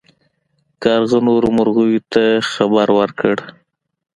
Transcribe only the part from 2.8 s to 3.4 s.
ورکړ.